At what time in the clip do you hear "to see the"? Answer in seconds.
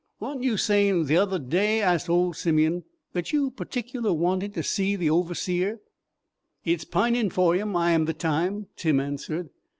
4.55-5.09